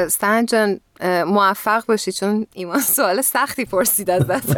سند 0.09 0.47
جان 0.47 0.79
موفق 1.27 1.85
باشی 1.85 2.11
چون 2.11 2.47
ایمان 2.53 2.79
سوال 2.79 3.21
سختی 3.21 3.65
پرسید 3.65 4.09
ازت. 4.09 4.57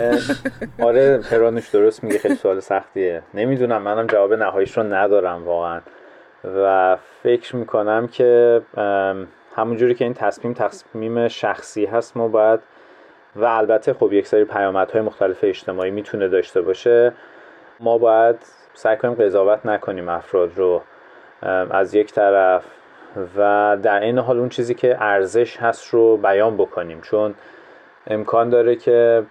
آره 0.79 1.17
پرانش 1.17 1.69
درست 1.69 2.03
میگه 2.03 2.19
خیلی 2.19 2.35
سوال 2.35 2.59
سختیه. 2.59 3.23
نمی‌دونم 3.33 3.81
منم 3.81 4.07
جواب 4.07 4.33
نهاییش 4.33 4.77
رو 4.77 4.83
ندارم 4.83 5.45
واقعا. 5.45 5.81
و 6.43 6.97
فکر 7.23 7.55
می‌کنم 7.55 8.07
که 8.07 8.61
همونجوری 9.55 9.95
که 9.95 10.05
این 10.05 10.13
تصمیم 10.13 10.53
تصمیم 10.53 11.27
شخصی 11.27 11.85
هست 11.85 12.17
ما 12.17 12.27
باید 12.27 12.59
و 13.35 13.45
البته 13.45 13.93
خب 13.93 14.13
یک 14.13 14.27
سری 14.27 14.43
پیامدهای 14.43 15.01
مختلف 15.01 15.39
اجتماعی 15.43 15.91
می‌تونه 15.91 16.27
داشته 16.27 16.61
باشه. 16.61 17.13
ما 17.79 17.97
باید 17.97 18.35
سعی 18.73 18.97
کنیم 18.97 19.13
قضاوت 19.13 19.65
نکنیم 19.65 20.09
افراد 20.09 20.51
رو 20.55 20.81
از 21.71 21.95
یک 21.95 22.13
طرف 22.13 22.65
و 23.37 23.77
در 23.83 23.99
این 23.99 24.19
حال 24.19 24.39
اون 24.39 24.49
چیزی 24.49 24.73
که 24.73 24.97
ارزش 24.99 25.57
هست 25.57 25.93
رو 25.93 26.17
بیان 26.17 26.57
بکنیم. 26.57 27.01
چون 27.01 27.35
امکان 28.07 28.49
داره 28.49 28.75
که 28.75 29.23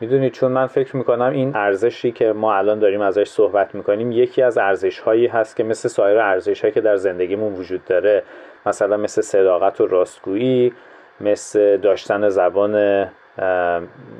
می‌دونید 0.00 0.32
چون 0.32 0.52
من 0.52 0.66
فکر 0.66 0.96
می‌کنم 0.96 1.32
این 1.32 1.56
ارزشی 1.56 2.12
که 2.12 2.32
ما 2.32 2.54
الان 2.54 2.78
داریم 2.78 3.00
ازش 3.00 3.28
صحبت 3.28 3.74
می‌کنیم 3.74 4.12
یکی 4.12 4.42
از 4.42 4.58
ارزش 4.58 4.98
هایی 4.98 5.26
هست 5.26 5.56
که 5.56 5.64
مثل 5.64 5.88
سایر 5.88 6.18
ارزش 6.18 6.60
هایی 6.60 6.74
که 6.74 6.80
در 6.80 6.96
زندگیمون 6.96 7.52
وجود 7.52 7.84
داره 7.84 8.22
مثلا 8.66 8.96
مثل 8.96 9.22
صداقت 9.22 9.80
و 9.80 9.86
راستگویی 9.86 10.72
مثل 11.20 11.76
داشتن 11.76 12.28
زبان 12.28 13.06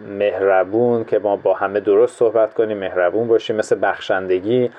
مهربون 0.08 1.04
که 1.04 1.18
ما 1.18 1.36
با 1.36 1.54
همه 1.54 1.80
درست 1.80 2.18
صحبت 2.18 2.54
کنیم 2.54 2.78
مهربون 2.78 3.28
باشیم 3.28 3.56
مثل 3.56 3.78
بخشندگی. 3.82 4.70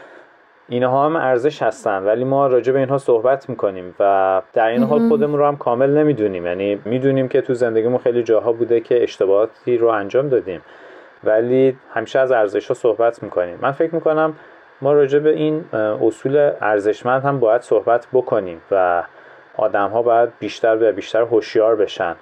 اینها 0.69 1.05
هم 1.05 1.15
ارزش 1.15 1.61
هستن 1.61 2.03
ولی 2.03 2.23
ما 2.23 2.47
راجع 2.47 2.73
به 2.73 2.79
اینها 2.79 2.97
صحبت 2.97 3.49
می‌کنیم 3.49 3.95
و 3.99 4.41
در 4.53 4.67
این 4.67 4.83
حال 4.83 5.07
خودمون 5.07 5.39
رو 5.39 5.45
هم 5.45 5.57
کامل 5.57 5.89
نمی‌دونیم. 5.89 6.45
یعنی 6.45 6.81
می‌دونیم 6.85 7.27
که 7.27 7.41
تو 7.41 7.53
زندگیمون 7.53 7.97
خیلی 7.97 8.23
جاها 8.23 8.51
بوده 8.51 8.79
که 8.79 9.03
اشتباهاتی 9.03 9.77
رو 9.77 9.87
انجام 9.87 10.29
دادیم 10.29 10.61
ولی 11.23 11.77
همیشه 11.93 12.19
از 12.19 12.31
ارزش 12.31 12.67
ها 12.67 12.73
صحبت 12.73 13.23
می‌کنیم. 13.23 13.59
من 13.61 13.71
فکر 13.71 13.95
می‌کنم 13.95 14.35
ما 14.81 14.93
راجع 14.93 15.19
به 15.19 15.29
این 15.29 15.65
اصول 16.01 16.51
ارزشمند 16.61 17.23
هم 17.23 17.39
باید 17.39 17.61
صحبت 17.61 18.07
بکنیم 18.13 18.61
و 18.71 19.03
آدم 19.57 19.89
ها 19.89 20.01
باید 20.01 20.29
بیشتر 20.39 20.77
و 20.81 20.91
بیشتر 20.91 21.21
هوشیار 21.21 21.75
بشن. 21.75 22.15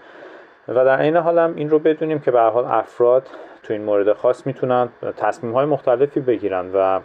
و 0.70 0.86
در 0.86 1.02
این 1.02 1.16
حال 1.16 1.40
هم 1.40 1.56
این 1.56 1.70
رو 1.70 1.80
بدونیم 1.80 2.20
که 2.20 2.32
به 2.32 2.42
حال 2.42 2.66
افراد 2.66 3.28
تو 3.64 3.74
این 3.74 3.84
مورد 3.84 4.14
خاص 4.14 4.48
می‌تونن 4.48 4.90
تصمیم 5.18 5.54
های 5.54 5.66
مختلفی 5.66 6.20
بگیرن 6.20 6.72
و 6.74 7.00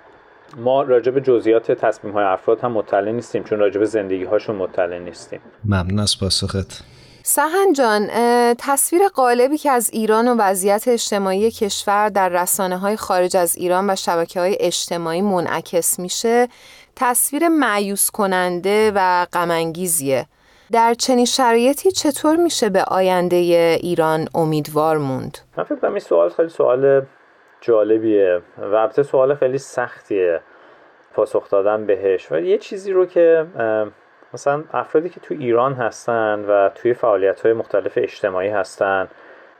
ما 0.56 0.82
راجع 0.82 1.12
به 1.12 1.20
جزئیات 1.20 1.72
تصمیم 1.72 2.14
های 2.14 2.24
افراد 2.24 2.60
هم 2.60 2.72
مطلع 2.72 3.10
نیستیم 3.10 3.44
چون 3.44 3.58
راجع 3.58 3.78
به 3.78 3.86
زندگی 3.86 4.24
هاشون 4.24 4.56
مطلع 4.56 4.98
نیستیم. 4.98 5.40
ممنون 5.64 5.98
از 5.98 6.20
پاسخت. 6.20 6.84
سهن 7.26 7.72
جان 7.76 8.06
تصویر 8.58 9.02
قالبی 9.14 9.58
که 9.58 9.70
از 9.70 9.90
ایران 9.92 10.28
و 10.28 10.34
وضعیت 10.38 10.88
اجتماعی 10.88 11.50
کشور 11.50 12.08
در 12.08 12.28
رسانه 12.28 12.78
های 12.78 12.96
خارج 12.96 13.36
از 13.36 13.56
ایران 13.56 13.90
و 13.90 13.96
شبکه 13.96 14.40
های 14.40 14.56
اجتماعی 14.60 15.22
منعکس 15.22 15.98
میشه 15.98 16.48
تصویر 16.96 17.48
معیوس 17.48 18.10
کننده 18.10 18.92
و 18.94 19.26
غمانگیزیه. 19.32 20.26
در 20.72 20.94
چنین 20.94 21.24
شرایطی 21.24 21.90
چطور 21.90 22.36
میشه 22.36 22.68
به 22.68 22.84
آینده 22.88 23.36
ایران 23.80 24.28
امیدوار 24.34 24.98
موند؟ 24.98 25.38
من 25.56 25.64
فکر 25.64 25.76
کنم 25.76 25.90
این 25.90 26.00
سوال 26.00 26.28
خیلی 26.28 26.48
سوال 26.48 27.02
جالبیه 27.60 28.42
و 28.58 28.74
البته 28.74 29.02
سوال 29.02 29.34
خیلی 29.34 29.58
سختیه 29.58 30.40
پاسخ 31.14 31.50
دادن 31.50 31.86
بهش 31.86 32.32
و 32.32 32.40
یه 32.40 32.58
چیزی 32.58 32.92
رو 32.92 33.06
که 33.06 33.46
مثلا 34.34 34.64
افرادی 34.72 35.08
که 35.08 35.20
تو 35.20 35.34
ایران 35.34 35.72
هستن 35.72 36.44
و 36.48 36.68
توی 36.68 36.94
فعالیت 36.94 37.40
های 37.40 37.52
مختلف 37.52 37.92
اجتماعی 37.96 38.48
هستن 38.48 39.08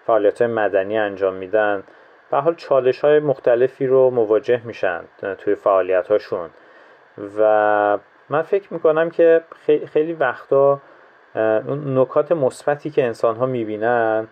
فعالیت 0.06 0.42
های 0.42 0.50
مدنی 0.50 0.98
انجام 0.98 1.34
میدن 1.34 1.82
به 2.30 2.40
حال 2.40 2.54
چالش 2.54 3.00
های 3.00 3.20
مختلفی 3.20 3.86
رو 3.86 4.10
مواجه 4.10 4.60
میشن 4.64 5.04
توی 5.38 5.54
فعالیت 5.54 6.08
هاشون 6.08 6.50
و 7.38 7.98
من 8.28 8.42
فکر 8.42 8.74
می‌کنم 8.74 9.10
که 9.10 9.44
خیلی 9.92 10.12
وقتا 10.12 10.80
اون 11.36 11.98
نکات 11.98 12.32
مثبتی 12.32 12.90
که 12.90 13.04
انسان 13.04 13.36
ها 13.36 13.46
می‌بینن 13.46 14.28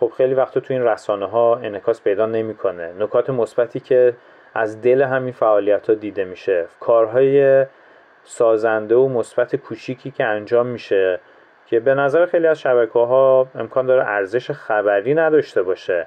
خب 0.00 0.12
خیلی 0.16 0.34
وقتا 0.34 0.60
تو 0.60 0.74
این 0.74 0.82
رسانه 0.82 1.26
ها 1.26 1.56
انعکاس 1.56 2.02
پیدا 2.02 2.26
نمی‌کنه. 2.26 2.92
نکات 2.98 3.30
مثبتی 3.30 3.80
که 3.80 4.14
از 4.54 4.82
دل 4.82 5.02
همین 5.02 5.32
فعالیت 5.32 5.90
ها 5.90 5.94
دیده 5.94 6.24
میشه. 6.24 6.66
کارهای 6.80 7.66
سازنده 8.24 8.94
و 8.94 9.08
مثبت 9.08 9.56
کوچیکی 9.56 10.10
که 10.10 10.24
انجام 10.24 10.66
میشه 10.66 11.20
که 11.66 11.80
به 11.80 11.94
نظر 11.94 12.26
خیلی 12.26 12.46
از 12.46 12.60
شبکه 12.60 12.98
ها 12.98 13.46
امکان 13.54 13.86
داره 13.86 14.04
ارزش 14.04 14.50
خبری 14.50 15.14
نداشته 15.14 15.62
باشه. 15.62 16.06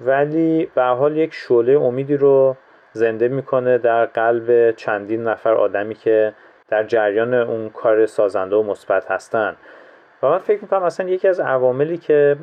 ولی 0.00 0.70
به 0.74 0.82
حال 0.82 1.16
یک 1.16 1.34
شعله 1.34 1.80
امیدی 1.80 2.16
رو 2.16 2.56
زنده 2.92 3.28
می‌کنه 3.28 3.78
در 3.78 4.06
قلب 4.06 4.70
چندین 4.70 5.22
نفر 5.22 5.54
آدمی 5.54 5.94
که 5.94 6.32
در 6.72 6.84
جریان 6.84 7.34
اون 7.34 7.70
کار 7.70 8.06
سازنده 8.06 8.56
و 8.56 8.62
مثبت 8.62 9.10
هستن. 9.10 9.56
و 10.22 10.28
من 10.28 10.38
فکر 10.38 10.62
می‌کنم 10.62 10.82
اصلا 10.82 11.08
یکی 11.08 11.28
از 11.28 11.40
عواملی 11.40 11.98
که 11.98 12.36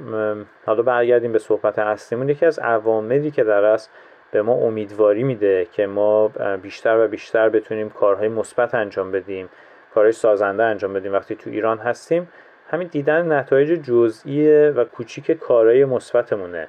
حالا 0.65 0.81
برگردیم 0.81 1.31
به 1.31 1.39
صحبت 1.39 1.79
اصلیمون 1.79 2.29
یکی 2.29 2.45
از 2.45 2.59
عواملی 2.59 3.31
که 3.31 3.43
در 3.43 3.63
است 3.63 3.91
به 4.31 4.41
ما 4.41 4.53
امیدواری 4.53 5.24
میده 5.24 5.67
که 5.71 5.88
ما 5.88 6.27
بیشتر 6.62 7.05
و 7.05 7.07
بیشتر 7.07 7.50
بتونیم 7.50 7.89
کارهای 7.89 8.27
مثبت 8.27 8.75
انجام 8.75 9.12
بدیم 9.12 9.50
کارهای 9.93 10.12
سازنده 10.12 10.63
انجام 10.63 10.93
بدیم. 10.93 11.13
وقتی 11.13 11.36
تو 11.36 11.50
ایران 11.50 11.77
هستیم 11.77 12.29
همین 12.71 12.88
دیدن 12.88 13.31
نتایج 13.31 13.69
جزئی 13.69 14.69
و 14.69 14.83
کوچیک 14.83 15.31
کارهای 15.31 15.86
مثبتمونه 15.86 16.67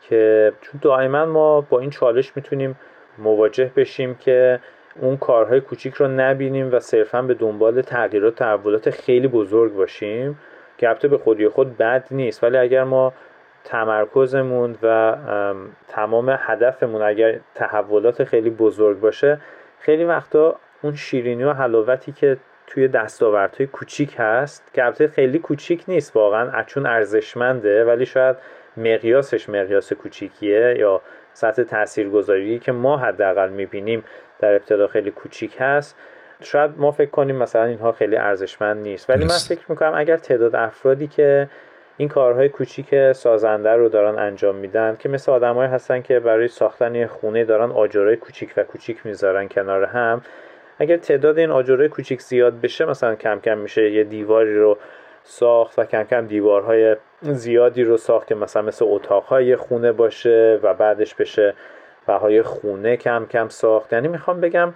که 0.00 0.52
چون 0.60 0.80
دائما 0.82 1.24
ما 1.24 1.60
با 1.60 1.80
این 1.80 1.90
چالش 1.90 2.32
می‌تونیم 2.36 2.78
مواجه 3.18 3.70
بشیم 3.76 4.14
که 4.14 4.60
اون 5.00 5.16
کارهای 5.16 5.60
کوچیک 5.60 5.94
رو 5.94 6.08
نبینیم 6.08 6.72
و 6.72 6.80
صرفا 6.80 7.22
به 7.22 7.34
دنبال 7.34 7.82
تغییرات 7.82 8.34
تحولات 8.34 8.90
خیلی 8.90 9.28
بزرگ 9.28 9.74
باشیم. 9.74 10.38
که 10.78 10.88
البته 10.88 11.08
به 11.08 11.18
خودی 11.18 11.48
خود 11.48 11.76
بد 11.76 12.04
نیست. 12.10 12.44
ولی 12.44 12.56
اگر 12.56 12.84
ما 12.84 13.12
تمرکزمون 13.64 14.76
و 14.82 15.16
تمام 15.88 16.36
هدفمون 16.38 17.02
اگر 17.02 17.40
تحولات 17.54 18.24
خیلی 18.24 18.50
بزرگ 18.50 19.00
باشه 19.00 19.40
خیلی 19.80 20.04
وقتا 20.04 20.56
اون 20.82 20.94
شیرینی 20.94 21.44
و 21.44 21.52
حلاوتی 21.52 22.12
که 22.12 22.36
توی 22.66 22.88
دستاوردهای 22.88 23.66
کوچیک 23.66 24.14
هست 24.18 24.74
که 24.74 24.84
البته 24.84 25.08
خیلی 25.08 25.38
کوچیک 25.38 25.84
نیست. 25.88 26.16
واقعا 26.16 26.62
چون 26.62 26.86
ارزشمنده 26.86 27.84
ولی 27.84 28.06
شاید 28.06 28.36
مقیاسش 28.76 29.48
مقیاس 29.48 29.92
کوچیکیه 29.92 30.76
یا 30.78 31.00
سطح 31.32 31.62
تاثیرگذاری 31.62 32.58
که 32.58 32.72
ما 32.72 32.96
حداقل 32.96 33.48
می‌بینیم. 33.48 34.04
در 34.38 34.54
ابتدا 34.54 34.86
خیلی 34.86 35.10
کوچیک 35.10 35.56
هست. 35.58 35.96
شاید 36.40 36.70
ما 36.76 36.90
فکر 36.90 37.10
کنیم 37.10 37.36
مثلا 37.36 37.64
اینها 37.64 37.92
خیلی 37.92 38.16
ارزشمند 38.16 38.82
نیست. 38.82 39.10
ولی 39.10 39.24
من 39.24 39.38
فکر 39.48 39.64
می‌کنم 39.68 39.92
اگر 39.94 40.16
تعداد 40.16 40.56
افرادی 40.56 41.06
که 41.06 41.48
این 41.96 42.08
کارهای 42.08 42.48
کوچیک 42.48 43.12
سازنده 43.12 43.70
رو 43.70 43.88
دارن 43.88 44.18
انجام 44.18 44.54
میدن 44.54 44.96
که 44.98 45.08
مثل 45.08 45.32
آدمایی 45.32 45.70
هستن 45.70 46.02
که 46.02 46.20
برای 46.20 46.48
ساختن 46.48 46.94
یه 46.94 47.06
خونه 47.06 47.44
دارن 47.44 47.70
آجرای 47.70 48.16
کوچیک 48.16 48.54
و 48.56 48.62
کوچیک 48.62 49.06
می‌ذارن 49.06 49.48
کنار 49.48 49.84
هم. 49.84 50.22
اگر 50.78 50.96
تعداد 50.96 51.38
این 51.38 51.50
آجرای 51.50 51.88
کوچیک 51.88 52.22
زیاد 52.22 52.60
بشه 52.60 52.84
مثلا 52.84 53.14
کم 53.14 53.40
کم 53.40 53.58
میشه 53.58 53.90
یه 53.90 54.04
دیواری 54.04 54.58
رو 54.58 54.78
ساخت 55.22 55.78
و 55.78 55.84
کم 55.84 56.02
کم 56.02 56.26
دیوارهای 56.26 56.96
زیادی 57.22 57.84
رو 57.84 57.96
ساخت 57.96 58.26
که 58.26 58.34
مثلا 58.34 58.62
مثل 58.62 58.84
اتاقهای 58.88 59.56
خونه 59.56 59.92
باشه 59.92 60.60
و 60.62 60.74
بعدش 60.74 61.14
بشه 61.14 61.54
بهای 62.08 62.42
خونه 62.42 62.96
کم 62.96 63.26
کم 63.26 63.48
ساخت. 63.48 63.92
یعنی 63.92 64.08
می‌خوام 64.08 64.40
بگم 64.40 64.72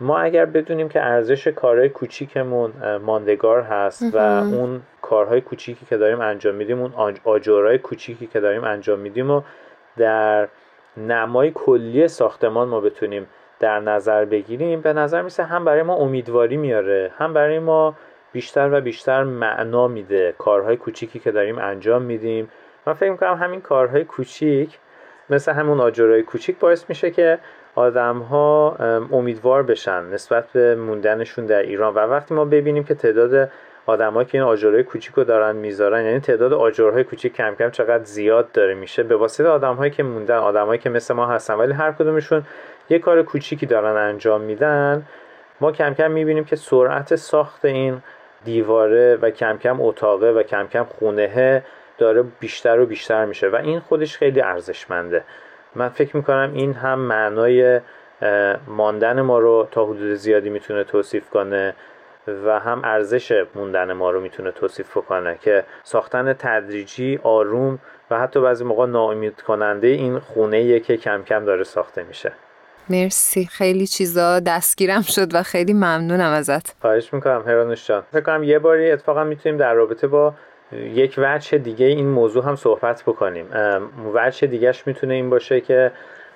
ما 0.00 0.18
اگر 0.18 0.44
بدونیم 0.44 0.88
که 0.88 1.02
ارزش 1.02 1.48
کارهای 1.48 1.88
کوچیکمون 1.88 2.72
ماندگار 3.02 3.62
هست 3.62 4.14
و 4.14 4.18
اون 4.18 4.82
کارهای 5.02 5.40
کوچیکی 5.40 5.86
که 5.86 5.96
داریم 5.96 6.20
انجام 6.20 6.54
میدیم 6.54 6.80
اون 6.80 7.14
آجرهای 7.24 7.78
کوچیکی 7.78 8.26
که 8.26 8.40
داریم 8.40 8.64
انجام 8.64 8.98
میدیم 8.98 9.30
و 9.30 9.42
در 9.96 10.48
نمای 10.96 11.52
کلی 11.54 12.08
ساختمان 12.08 12.68
ما 12.68 12.80
بتونیم 12.80 13.26
در 13.60 13.80
نظر 13.80 14.24
بگیریم 14.24 14.80
به 14.80 14.92
نظر 14.92 15.22
میسه 15.22 15.44
هم 15.44 15.64
برای 15.64 15.82
ما 15.82 15.94
امیدواری 15.94 16.56
میاره 16.56 17.12
هم 17.18 17.32
برای 17.32 17.58
ما 17.58 17.94
بیشتر 18.32 18.68
و 18.72 18.80
بیشتر 18.80 19.24
معنا 19.24 19.88
میده 19.88 20.34
کارهای 20.38 20.76
کوچیکی 20.76 21.18
که 21.18 21.30
داریم 21.30 21.58
انجام 21.58 22.02
میدیم. 22.02 22.50
من 22.86 22.92
فکر 22.92 23.10
می‌کنم 23.10 23.34
همین 23.34 23.60
کارهای 23.60 24.04
کوچیک 24.04 24.78
مثل 25.30 25.52
همون 25.52 25.80
آجرهای 25.80 26.22
کوچیک 26.22 26.58
باعث 26.58 26.84
میشه 26.88 27.10
که 27.10 27.38
آدم 27.74 28.18
ها 28.18 28.76
امیدوار 29.12 29.62
بشن 29.62 30.04
نسبت 30.04 30.44
به 30.52 30.74
موندنشون 30.74 31.46
در 31.46 31.62
ایران. 31.62 31.94
و 31.94 31.98
وقتی 31.98 32.34
ما 32.34 32.44
ببینیم 32.44 32.84
که 32.84 32.94
تعداد 32.94 33.50
آدمایی 33.86 34.26
که 34.26 34.38
این 34.38 34.46
آجرهای 34.46 34.82
کوچیک 34.82 35.14
رو 35.14 35.24
دارن 35.24 35.56
می‌ذارن 35.56 36.04
یعنی 36.04 36.20
تعداد 36.20 36.52
آجرهای 36.52 37.04
کوچیک 37.04 37.32
کم 37.32 37.54
کم 37.54 37.70
چقدر 37.70 38.04
زیاد 38.04 38.52
داره 38.52 38.74
میشه 38.74 39.02
به 39.02 39.16
واسطه 39.16 39.48
آدمهایی 39.48 39.90
که 39.90 40.02
موندن 40.02 40.36
آدمهایی 40.36 40.78
که 40.78 40.90
مثل 40.90 41.14
ما 41.14 41.26
هستن 41.26 41.54
ولی 41.54 41.72
هر 41.72 41.92
کدومشون 41.92 42.42
یه 42.90 42.98
کار 42.98 43.22
کوچیکی 43.22 43.66
دارن 43.66 43.96
انجام 43.96 44.40
میدن 44.40 45.06
ما 45.60 45.72
کم 45.72 45.94
کم 45.94 46.10
می‌بینیم 46.10 46.44
که 46.44 46.56
سرعت 46.56 47.14
ساخت 47.14 47.64
این 47.64 48.02
دیواره 48.44 49.18
و 49.22 49.30
کم 49.30 49.58
کم 49.58 49.80
اتاقه 49.80 50.30
و 50.30 50.42
کم 50.42 50.66
کم 50.66 50.84
خونهه 50.84 51.62
داره 51.98 52.22
بیشتر 52.22 52.80
و 52.80 52.86
بیشتر 52.86 53.24
میشه 53.24 53.48
و 53.48 53.56
این 53.56 53.80
خودش 53.80 54.16
خیلی 54.16 54.40
ارزشمنده. 54.40 55.24
من 55.74 55.88
فکر 55.88 56.16
می‌کنم 56.16 56.50
این 56.54 56.74
هم 56.74 56.98
معنای 56.98 57.80
ماندن 58.66 59.20
ما 59.20 59.38
رو 59.38 59.68
تا 59.70 59.84
حدود 59.84 60.14
زیادی 60.14 60.50
می‌تونه 60.50 60.84
توصیف 60.84 61.30
کنه 61.30 61.74
و 62.44 62.60
هم 62.60 62.82
ارزش 62.84 63.44
موندن 63.54 63.92
ما 63.92 64.10
رو 64.10 64.20
می‌تونه 64.20 64.50
توصیف 64.50 64.94
کنه 64.94 65.38
که 65.40 65.64
ساختن 65.82 66.32
تدریجی 66.32 67.20
آروم 67.22 67.78
و 68.10 68.18
حتی 68.18 68.40
بعضی 68.40 68.64
موقع 68.64 68.86
ناامید 68.86 69.42
کننده 69.42 69.86
این 69.86 70.18
خونه 70.18 70.80
که 70.80 70.96
کم 70.96 71.22
کم 71.22 71.44
داره 71.44 71.64
ساخته 71.64 72.02
میشه. 72.02 72.32
مرسی. 72.90 73.46
خیلی 73.46 73.86
چیزا 73.86 74.40
دستگیرم 74.40 75.02
شد 75.02 75.34
و 75.34 75.42
خیلی 75.42 75.72
ممنونم 75.72 76.30
ازت. 76.30 76.76
خواهش 76.80 77.12
می‌کنم 77.12 77.44
هرانوش 77.46 77.86
جان. 77.86 78.02
فکر 78.12 78.20
کنم 78.20 78.42
یه 78.42 78.58
باری 78.58 78.90
اتفاقا 78.90 79.24
می‌تونیم 79.24 79.58
در 79.58 79.74
رابطه 79.74 80.06
با 80.06 80.34
یک 80.72 81.14
وجه 81.18 81.58
دیگه 81.58 81.86
این 81.86 82.08
موضوع 82.08 82.44
هم 82.44 82.56
صحبت 82.56 83.02
بکنیم. 83.06 83.46
وجه 84.14 84.46
دیگهش 84.46 84.86
می‌تونه 84.86 85.14
این 85.14 85.30
باشه 85.30 85.60
که 85.60 85.92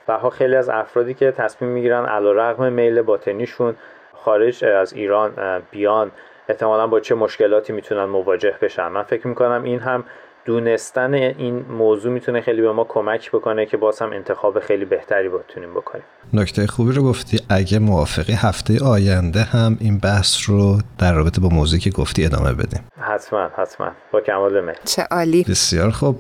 بها 0.07 0.31
خیلی 0.31 0.57
از 0.57 0.69
افرادی 0.69 1.15
که 1.15 1.31
تصمیم 1.31 1.71
می‌گیرن 1.71 2.05
علا 2.07 2.33
رقم 2.33 2.73
میل 2.73 3.03
باطنیشون 3.03 3.77
خارج 4.15 4.65
از 4.65 4.93
ایران 4.93 5.63
بیان 5.71 6.11
احتمالا 6.49 6.87
با 6.87 7.01
چه 7.01 7.15
مشکلاتی 7.15 7.73
می‌تونن 7.73 8.05
مواجه 8.05 8.55
بشن. 8.63 8.89
من 8.89 9.03
فکر 9.03 9.27
می‌کنم 9.27 9.63
این 9.65 9.79
هم 9.81 10.05
دونستن 10.45 11.15
این 11.15 11.65
موضوع 11.79 12.13
می‌تونه 12.13 12.41
خیلی 12.41 12.63
به 12.63 12.73
ما 12.73 12.85
کمک 12.85 13.31
بکنه 13.31 13.67
که 13.67 13.77
باز 13.77 13.99
هم 13.99 14.13
انتخاب 14.13 14.61
خیلی 14.61 14.85
بهتری 14.85 15.29
بتونیم 15.29 15.71
بکنیم. 15.71 16.05
نکته 16.33 16.67
خوبی 16.67 16.93
رو 16.93 17.03
گفتی 17.03 17.41
اگه 17.49 17.79
موافقی 17.79 18.33
هفته 18.33 18.85
آینده 18.85 19.43
هم 19.43 19.77
این 19.81 19.99
بحث 19.99 20.51
رو 20.51 20.79
در 20.99 21.13
رابطه 21.13 21.41
با 21.41 21.49
موضوعی 21.49 21.81
که 21.81 21.91
گفتی 21.91 22.25
ادامه 22.25 22.53
بدیم. 22.53 22.85
حتما 23.01 23.49
حتما. 23.57 23.91
با 24.13 24.21
کمال 24.21 24.65
میل 24.65 24.75
چه 24.85 25.03
عالی. 25.03 25.45
بسیار 25.45 25.91
خوب. 25.91 26.19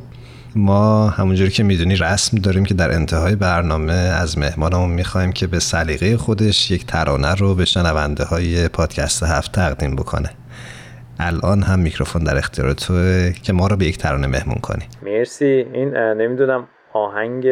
ما 0.56 1.08
همونجوری 1.08 1.50
که 1.50 1.62
می‌دونی 1.62 1.96
رسم 1.96 2.38
داریم 2.38 2.64
که 2.64 2.74
در 2.74 2.92
انتهای 2.92 3.36
برنامه 3.36 3.92
از 3.92 4.38
مهمانمون 4.38 4.90
می‌خوایم 4.90 5.32
که 5.32 5.46
به 5.46 5.58
سلیقه 5.58 6.16
خودش 6.16 6.70
یک 6.70 6.86
ترانه 6.86 7.34
رو 7.34 7.54
به 7.54 7.64
شنونده 7.64 8.24
های 8.24 8.68
پادکست 8.68 9.22
هفت 9.22 9.52
تقدیم 9.52 9.96
بکنه. 9.96 10.30
الان 11.20 11.62
هم 11.62 11.78
میکروفون 11.78 12.24
در 12.24 12.36
اختیار 12.36 12.72
توه 12.72 13.32
که 13.42 13.52
ما 13.52 13.66
رو 13.66 13.76
به 13.76 13.84
یک 13.84 13.98
ترانه 13.98 14.26
مهمون 14.26 14.58
کنی. 14.62 14.84
مرسی. 15.02 15.66
این 15.72 15.96
نمی‌دونم 15.96 16.68
آهنگ 16.92 17.46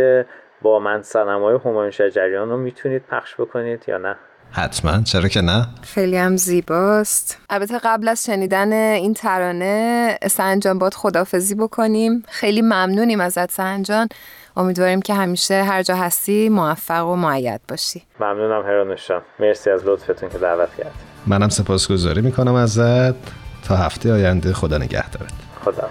با 0.62 0.78
من 0.78 1.02
سنمای 1.02 1.58
همایون 1.64 1.90
شجریان 1.90 2.48
رو 2.48 2.56
می‌تونید 2.56 3.02
پخش 3.10 3.34
بکنید 3.38 3.84
یا 3.88 3.98
نه؟ 3.98 4.16
حتما. 4.50 5.02
چرا 5.02 5.28
که 5.28 5.40
نه؟ 5.40 5.66
خیلی 5.82 6.16
هم 6.16 6.36
زیباست. 6.36 7.38
البته 7.50 7.78
قبل 7.84 8.08
از 8.08 8.24
شنیدن 8.24 8.72
این 8.72 9.14
ترانه 9.14 10.18
سنجان 10.30 10.78
باد 10.78 10.94
خدافزی 10.94 11.54
بکنیم. 11.54 12.22
خیلی 12.28 12.62
ممنونیم 12.62 13.20
ازت 13.20 13.50
سنجان. 13.50 14.08
امیدواریم 14.56 15.02
که 15.02 15.14
همیشه 15.14 15.62
هر 15.62 15.82
جا 15.82 15.96
هستی 15.96 16.48
موفق 16.48 17.06
و 17.06 17.16
معید 17.16 17.60
باشی. 17.68 18.02
ممنونم 18.20 18.62
هرانوشم 18.62 19.22
مرسی 19.40 19.70
از 19.70 19.84
لطفتون 19.84 20.28
که 20.28 20.38
دعوت 20.38 20.68
کرد 20.78 20.92
منم 21.26 21.48
سپاسگزاری 21.48 22.20
می‌کنم 22.20 22.54
ازت. 22.54 23.47
تا 23.68 23.76
هفته 23.76 24.12
آینده 24.12 24.52
خدا 24.52 24.78
نگهدارت 24.78 25.32
خدا 25.64 25.88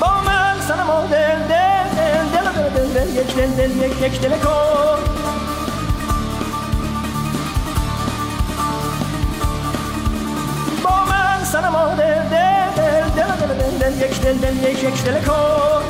با 0.00 0.20
من 0.20 0.60
سنم 0.60 1.06
دل 1.10 1.38
دل 1.48 1.88
دل 1.96 2.34
دل 2.34 2.70
دل 2.74 2.92
دل 2.94 3.16
یک 3.16 3.36
دل 3.36 3.50
دل 3.50 3.76
یک 3.76 4.02
یک 4.02 4.20
دل 4.20 4.38
کن 4.38 4.98
با 10.84 11.04
من 11.04 11.44
سنما 11.44 11.94
دل 11.94 12.28
دل 12.30 12.70
دل 12.76 13.10
دل 13.16 13.54
دل 13.54 13.78
دل 13.78 14.00
یک 14.00 14.20
دل 14.20 14.38
دل 14.38 14.56
یک 14.56 14.84
یک 14.84 15.04
دل 15.04 15.24
کن 15.24 15.82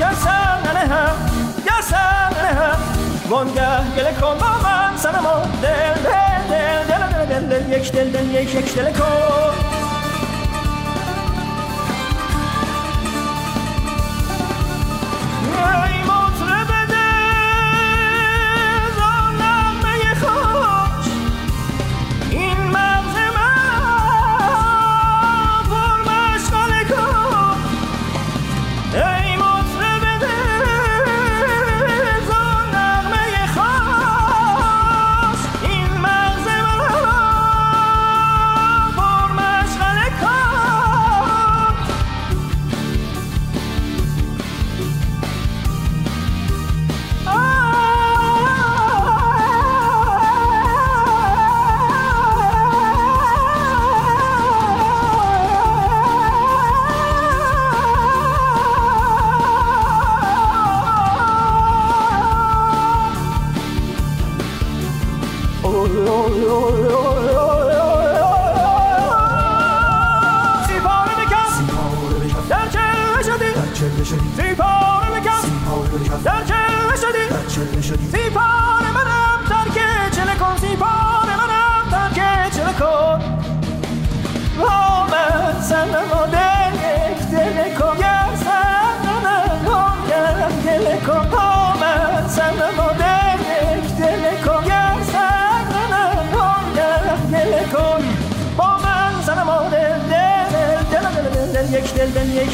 یا 0.00 0.14
سن 0.14 0.76
هم 0.76 1.16
یا 1.66 1.80
سن 1.82 2.56
هم 2.56 2.95
وانگه 3.28 3.94
گله 3.96 4.12
کن 4.12 4.38
با 4.38 4.68
من 4.68 4.96
سنما 4.96 5.42
دل 5.62 5.94
دل 6.04 6.48
دل 6.50 7.26
دل 7.28 7.48
دل 7.48 7.58
دل 7.58 7.72
یک 7.72 7.92
دل 7.92 8.10
دل 8.10 8.30
یک 8.30 8.54
یک 8.54 8.74
دل 8.74 8.92
کن 8.92 9.75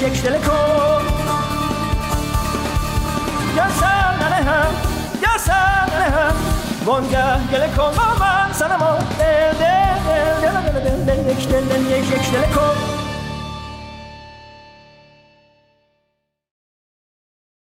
یک 0.03 0.23
دل 0.23 0.39
کن 0.39 1.03
یا 3.57 3.69
سر 3.81 4.33
هم 4.33 4.75
یا 5.23 5.39
سر 5.39 6.03
هم 6.03 6.35
وانگه 6.85 7.49
گله 7.53 7.69
کن 7.69 7.93
با 7.97 8.25
من 8.25 8.53
سنما 8.53 8.99
دل 9.19 9.53
دل 9.61 10.41
دل 10.43 10.81
دل 10.81 11.05
دل 11.05 11.05
دل 11.05 11.31
یک 11.31 11.49
دل 11.49 11.91
یک 11.91 12.31
دل 12.33 12.53
کن 12.55 13.02